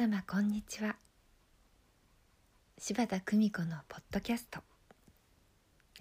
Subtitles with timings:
[0.00, 0.96] 様こんにちは。
[2.78, 4.60] 柴田久美子のポッドキャスト。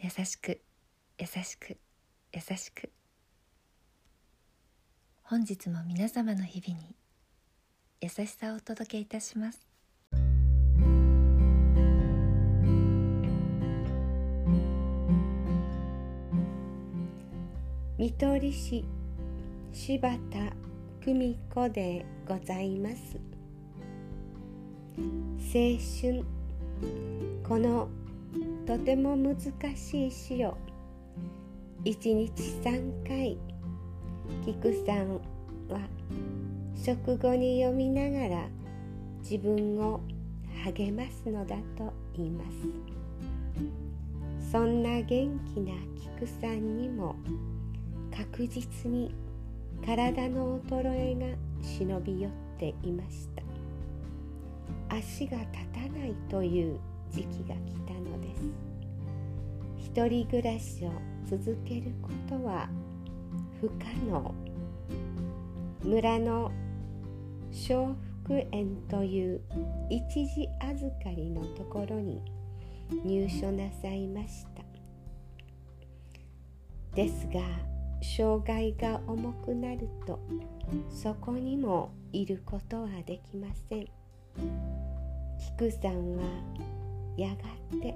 [0.02, 0.62] 優しく
[1.18, 1.78] 優しく
[2.32, 2.94] 優しく。
[5.22, 6.96] 本日も皆様の日々に
[8.00, 9.68] 優しさをお届けいたします。
[17.98, 18.86] 見取り市
[19.74, 20.18] 柴田
[21.04, 23.29] 久美子でございます。
[25.54, 26.26] 青春。
[27.48, 27.88] この
[28.66, 29.36] とても難
[29.76, 30.58] しい詩を。
[31.86, 33.38] 一日3回
[34.46, 35.16] 菊さん
[35.70, 35.80] は
[36.76, 38.50] 食後に読みながら
[39.22, 40.02] 自分を
[40.66, 42.58] 励ますのだと言います。
[44.52, 45.22] そんな元気
[45.62, 45.72] な
[46.18, 47.16] 菊さんにも
[48.16, 49.14] 確実に
[49.86, 51.28] 体の衰えが
[51.62, 53.49] 忍び寄っていました。
[54.90, 56.80] 足が立たないという
[57.12, 58.42] 時期が来たのです。
[59.78, 60.92] 一人暮らしを
[61.30, 62.70] 続けることは
[63.62, 64.34] 不可能。
[65.84, 66.52] 村の
[67.52, 69.42] 笑福園という
[69.90, 72.22] 一時預かりのところに
[73.04, 74.64] 入所なさいました。
[76.96, 77.42] ですが
[78.02, 80.20] 障害が重くなると
[80.90, 84.79] そこにもいることはできません。
[85.60, 86.24] 菊さんは
[87.18, 87.36] やが
[87.82, 87.94] て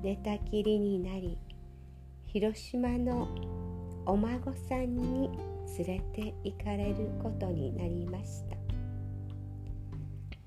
[0.00, 1.36] 寝たきりになり
[2.26, 3.28] 広島の
[4.06, 5.28] お孫さんに
[5.76, 8.56] 連れて行かれることになりました。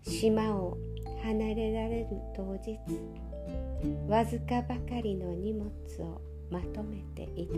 [0.09, 0.77] 島を
[1.21, 2.79] 離れられる当日
[4.07, 7.55] わずかばかりの荷物をまとめていた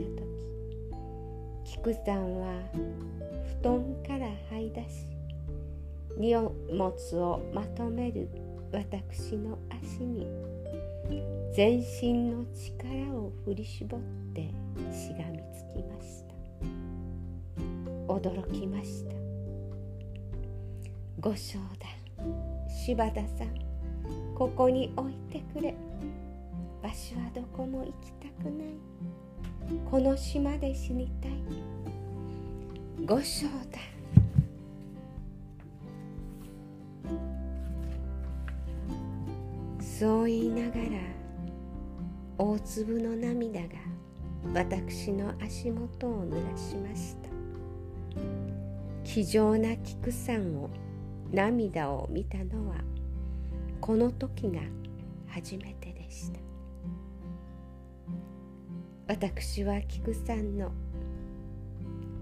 [1.63, 2.59] 時菊さんは
[3.61, 5.05] 布団から這い出し
[6.17, 10.27] 荷物をまとめる私の足に
[11.55, 13.99] 全身の力を振り絞っ
[14.33, 14.41] て
[14.93, 16.35] しがみつきました。
[18.13, 19.15] 驚きました。
[21.19, 21.87] ご正だ
[22.69, 23.69] 柴田さん
[24.35, 25.75] ここに置いてくれ。
[26.81, 28.67] わしはどこも行きたくない。
[29.91, 31.31] この島で死にたい。
[33.05, 33.79] ご正だ
[39.99, 40.81] そう言いながら
[42.37, 43.67] 大粒の涙が
[44.53, 47.27] 私の足元を濡らしました。
[49.03, 50.69] 気丈な菊さんを
[51.33, 52.77] 涙を見たのは
[53.81, 54.61] この時が
[55.27, 56.39] 初めてでした。
[59.05, 60.71] 私は菊さんの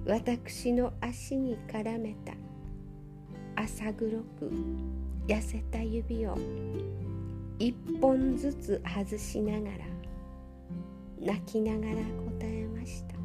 [0.07, 4.51] 私の足に絡めた浅黒く
[5.27, 6.35] 痩せた指を
[7.59, 9.85] 一本ずつ外しながら
[11.19, 12.01] 泣きながら答
[12.43, 13.15] えました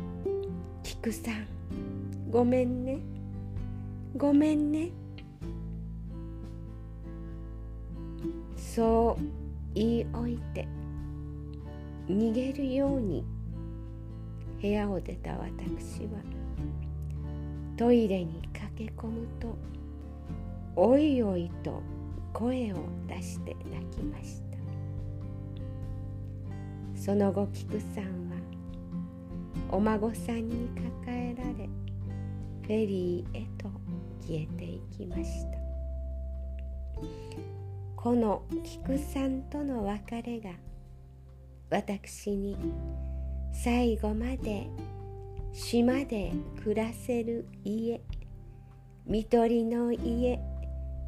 [0.82, 1.46] 「菊さん
[2.30, 2.98] ごめんね。
[4.16, 4.90] ごめんね」
[8.56, 9.22] そう
[9.74, 10.68] 言い置いて
[12.08, 13.24] 逃げるように
[14.60, 16.20] 部屋を出た私は
[17.76, 19.56] トイレに駆け込むと
[20.76, 21.82] おいおいと
[22.34, 24.58] 声を出して泣きました。
[27.00, 28.36] その後菊さんは
[29.70, 30.68] お孫さんに
[31.04, 31.68] 抱えられ
[32.62, 33.70] フェリーへと
[34.20, 35.58] 消えていきました。
[37.96, 40.50] この菊さんとの別れが
[41.70, 42.56] 私に
[43.52, 44.68] 最後まで
[45.52, 48.02] 島で暮らせる家
[49.06, 50.40] 看取りの家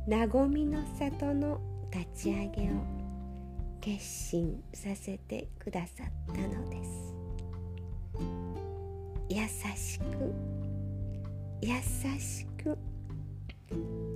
[0.09, 1.61] 和みの里の
[1.93, 2.75] 立ち上げを
[3.81, 7.15] 決心させてくださったのです
[9.29, 9.39] 優
[9.77, 10.33] しく
[11.61, 11.71] 優
[12.21, 12.79] しく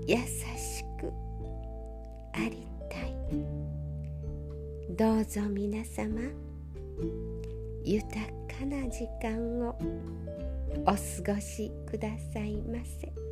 [0.06, 1.12] 優しく
[2.34, 3.14] ありたい
[4.90, 6.20] どうぞ皆様
[7.84, 8.08] 豊
[8.46, 9.76] かな時間を
[10.82, 13.29] お過ごしくださいませ。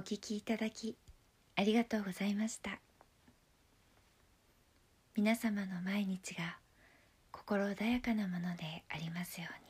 [0.00, 0.96] お聞きいただき
[1.56, 2.80] ありがとうございました。
[5.14, 6.56] 皆様の毎日が
[7.30, 9.69] 心穏やかなものでありますよう